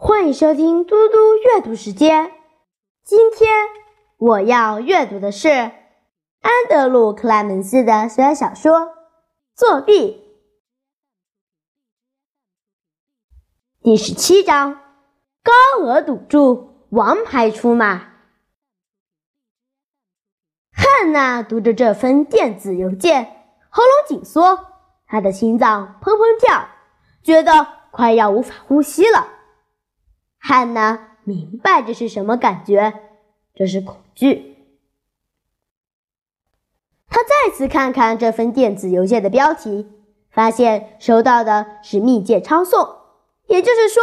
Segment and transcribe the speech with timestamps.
[0.00, 2.30] 欢迎收听嘟嘟阅读时间。
[3.02, 3.66] 今天
[4.16, 8.78] 我要阅读的是安德鲁·克莱门斯的小小说
[9.56, 10.22] 《作弊》
[13.82, 14.78] 第十七章：
[15.42, 15.52] 高
[15.82, 18.12] 额赌注，王牌出马。
[20.70, 23.24] 汉娜读着这封电子邮件，
[23.68, 24.64] 喉咙紧缩，
[25.08, 26.68] 她的心脏砰砰跳，
[27.24, 29.34] 觉得快要无法呼吸了。
[30.38, 32.94] 汉娜明白这是什么感觉，
[33.54, 34.56] 这是恐惧。
[37.08, 39.88] 他再次看看这份电子邮件的标题，
[40.30, 42.96] 发现收到的是密件抄送，
[43.46, 44.02] 也就是说，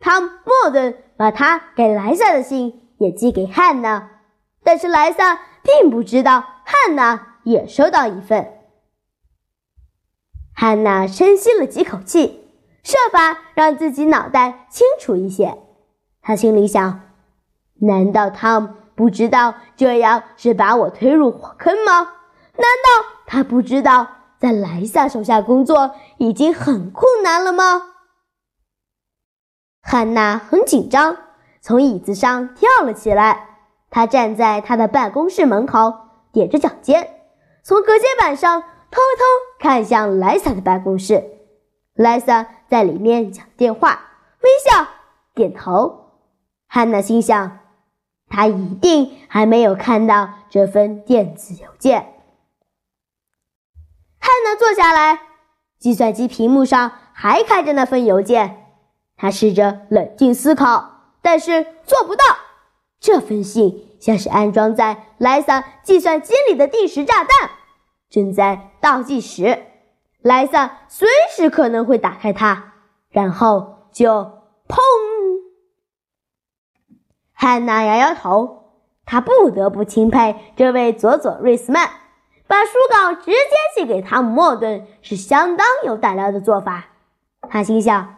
[0.00, 4.20] 汤·莫顿把他给莱萨的信也寄给汉娜，
[4.62, 8.58] 但是莱萨并不知道汉娜也收到一份。
[10.52, 12.44] 汉娜深吸了几口气，
[12.82, 15.56] 设法让自己脑袋清楚一些。
[16.22, 17.00] 他心里想：
[17.80, 22.00] 难道汤不知道这样是把我推入火坑吗？
[22.54, 24.06] 难道他不知道
[24.38, 27.82] 在莱萨手下工作已经很困难了吗？
[29.82, 31.16] 汉娜很紧张，
[31.62, 33.48] 从椅子上跳了起来。
[33.88, 35.92] 她站在他的办公室门口，
[36.32, 37.22] 踮着脚尖，
[37.64, 38.66] 从隔间板上偷
[39.18, 39.24] 偷
[39.58, 41.24] 看向莱萨的办公室。
[41.94, 44.00] 莱萨在里面讲电话，
[44.42, 44.86] 微笑，
[45.34, 46.09] 点头。
[46.72, 47.58] 汉娜心想，
[48.28, 52.14] 他一定还没有看到这份电子邮件。
[54.20, 55.20] 汉娜坐下来，
[55.80, 58.68] 计算机屏幕上还开着那份邮件。
[59.16, 62.24] 他试着冷静思考，但是做不到。
[63.00, 67.50] 这封信像是安装在莱萨计算机里的定时炸弹，
[68.08, 69.64] 正在倒计时。
[70.22, 72.74] 莱萨随时可能会打开它，
[73.10, 74.12] 然后就
[74.68, 75.09] 砰。
[77.40, 78.74] 汉娜摇摇头，
[79.06, 81.88] 她不得不钦佩这位佐佐·瑞斯曼，
[82.46, 83.38] 把书稿直接
[83.74, 86.88] 寄给汤姆·莫顿是相当有胆量的做法。
[87.48, 88.16] 他心想，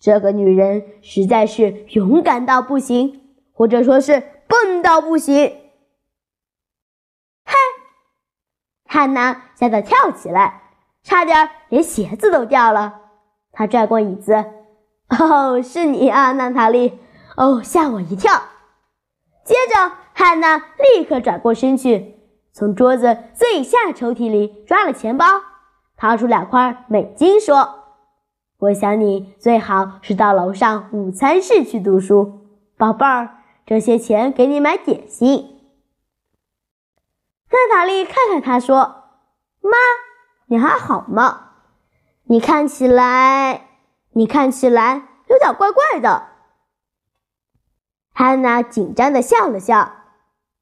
[0.00, 3.20] 这个女人实在是勇敢到不行，
[3.52, 5.54] 或者说是笨到不行。
[7.44, 7.54] 嗨！
[8.86, 10.62] 汉娜吓得跳起来，
[11.02, 12.98] 差点连鞋子都掉了。
[13.52, 14.42] 她拽过椅子
[15.20, 16.98] ，“哦，是你啊，娜塔莉。”
[17.38, 18.32] 哦，吓我一跳！
[19.44, 22.16] 接着，汉娜立刻转过身去，
[22.52, 25.24] 从桌子最下抽屉里抓了钱包，
[25.96, 27.84] 掏出两块美金，说
[28.58, 32.40] ：“我想你最好是到楼上午餐室去读书，
[32.76, 33.36] 宝贝儿。
[33.64, 35.60] 这些钱给你买点心。”
[37.52, 39.04] 娜塔莉看看他，说
[39.62, 39.70] ：“妈，
[40.46, 41.50] 你还好吗？
[42.24, 43.68] 你看起来，
[44.14, 46.30] 你看起来有点怪怪的。”
[48.18, 49.92] 汉娜紧张的笑了笑，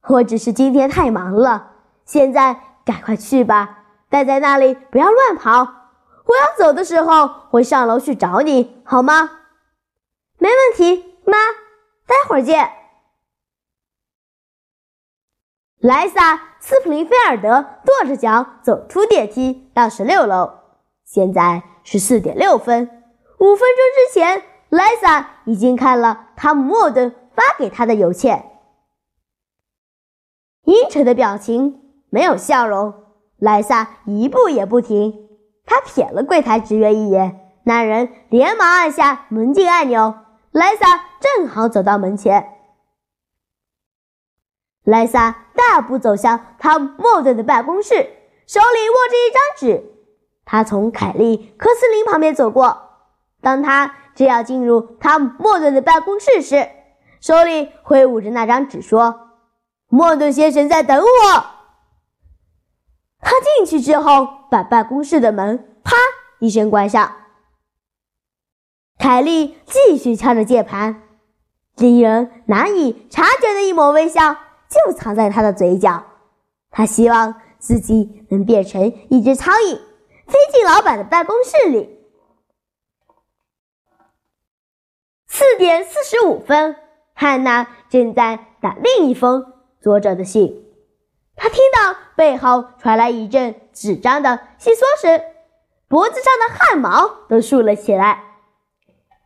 [0.08, 1.70] 我只是今天太忙了。
[2.04, 5.60] 现在赶快去吧，待在那里不要乱跑。
[5.60, 9.30] 我要走的时候会上楼去找你，好吗？
[10.36, 11.38] 没问题，妈。
[12.06, 12.70] 待会儿见。
[15.78, 20.58] 莱萨·斯普林菲尔德跺着脚走出电梯，到十六楼。
[21.06, 22.82] 现在是四点六分，
[23.38, 27.14] 五分钟之前，莱萨已经看了汤姆·莫顿。
[27.36, 28.50] 发给他的邮件，
[30.64, 31.80] 阴沉的表情，
[32.10, 32.92] 没有笑容。
[33.38, 35.28] 莱萨一步也不停，
[35.66, 40.14] 他瞥了柜台职员一眼，那人连忙按下门禁按钮。
[40.50, 42.54] 莱萨正好走到门前，
[44.84, 47.94] 莱萨大步走向汤姆·莫顿的办公室，
[48.46, 49.92] 手里握着一张纸。
[50.46, 52.90] 他从凯利·科斯林旁边走过，
[53.42, 56.66] 当他正要进入汤姆·莫顿的办公室时，
[57.20, 59.30] 手里挥舞着那张纸，说
[59.88, 61.46] ：“莫顿先生在等我。”
[63.20, 65.96] 他进去之后，把办公室的门“啪”
[66.38, 67.16] 一声关上。
[68.98, 71.02] 凯莉继续敲着键盘，
[71.76, 74.36] 令人难以察觉的一抹微笑
[74.68, 76.04] 就藏在他的嘴角。
[76.70, 79.76] 他希望自己能变成一只苍蝇，
[80.26, 81.98] 飞进老板的办公室里。
[85.26, 86.76] 四点四十五分。
[87.18, 90.66] 汉娜正在打另一封作者的信，
[91.34, 95.22] 她听到背后传来一阵纸张的细缩声，
[95.88, 98.22] 脖子上的汗毛都竖了起来。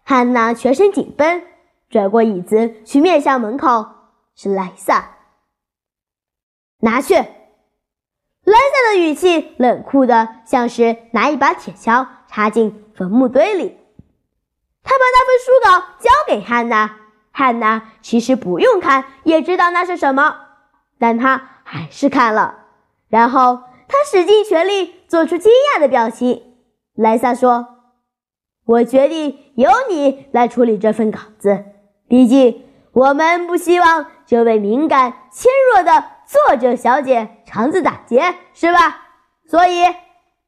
[0.05, 1.43] 汉娜全身紧绷，
[1.89, 3.87] 转过椅子去面向门口，
[4.37, 5.17] 是莱萨。
[6.79, 7.15] 拿去。
[7.15, 7.25] 莱
[8.45, 13.77] 萨的语气冷酷的，像是拿一把铁锹插进坟墓堆里。
[14.85, 17.00] 他把那份书稿交给汉娜。
[17.41, 20.37] 汉娜其实不用看也知道那是什么，
[20.99, 22.67] 但她还是看了。
[23.09, 26.43] 然后她使尽全力做出惊讶的表情。
[26.95, 27.67] 莱萨说
[28.67, 31.65] ：“我决定由你来处理这份稿子，
[32.07, 38.99] 毕竟我们不希望这位敏感纤弱的作者小姐肠子打结，是吧？
[39.49, 39.83] 所以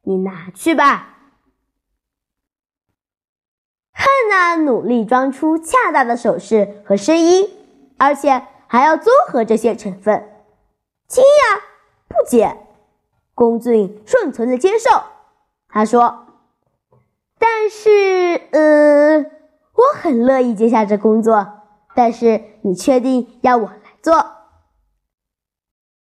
[0.03, 1.09] 你拿去吧。”
[4.23, 7.49] 汉娜努力装出恰当的手势和声音，
[7.97, 10.29] 而且还要综合这些成分：
[11.07, 11.59] 惊讶、
[12.07, 12.57] 不解、
[13.33, 14.89] 恭敬、顺从的接受。
[15.67, 16.19] 他说。
[17.37, 21.45] 但是，呃，我很乐意接下这工作。
[21.93, 24.25] 但是，你确定要我来做？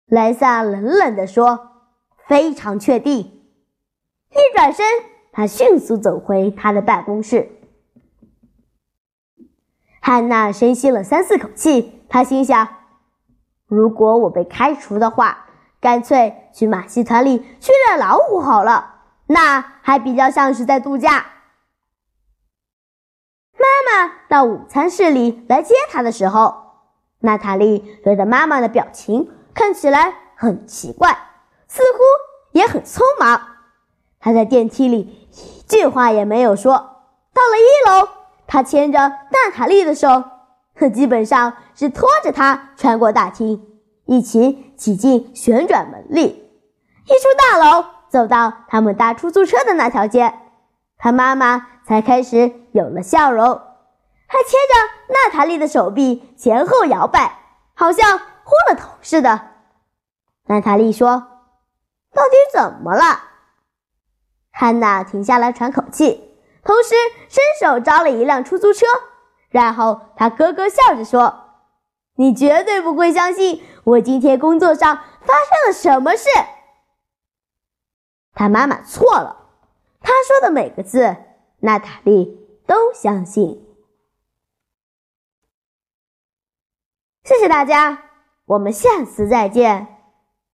[0.07, 1.73] 莱萨冷冷地说
[2.27, 3.19] ：“非常确定。”
[4.33, 4.83] 一转身，
[5.31, 7.51] 他迅速走回他的办公室。
[10.07, 12.65] 汉娜深吸了三四口气，她心想
[13.67, 15.47] ：“如果我被开除的话，
[15.81, 21.25] 干脆去马戏团里训练老虎好了。”那还比较像是在度假。
[23.51, 26.55] 妈妈到午餐室里来接她的时候，
[27.19, 31.17] 娜塔莉觉得妈妈的表情看起来很奇怪，
[31.67, 31.99] 似乎
[32.57, 33.41] 也很匆忙。
[34.21, 36.71] 她在电梯里一句话也没有说。
[37.33, 38.07] 到了一楼，
[38.47, 40.23] 他牵着娜塔莉的手，
[40.93, 43.61] 基本上是拖着她穿过大厅，
[44.05, 46.49] 一起挤进旋转门里。
[47.05, 47.85] 一出大楼。
[48.09, 50.33] 走到他们搭出租车的那条街，
[50.97, 57.37] 他妈妈才开始有了笑容，还牵着娜塔莉的手臂前后摇摆，
[57.75, 58.25] 好像昏
[58.69, 59.41] 了头似的。
[60.45, 61.27] 娜塔莉说
[62.15, 63.03] ：“到底怎么了？”
[64.51, 66.26] 汉娜停下来喘口气，
[66.67, 66.95] 同时
[67.29, 68.85] 伸手招了一辆出租车，
[69.47, 71.45] 然后他咯咯笑着说
[72.15, 76.27] ：“你绝对不会相信我今天工作上发生了什么事。”
[78.35, 79.47] 他妈妈错了，
[80.01, 81.15] 他说的每个字，
[81.59, 82.37] 娜塔莉
[82.67, 83.65] 都相信。
[87.23, 88.03] 谢谢大家，
[88.45, 89.96] 我们下次再见。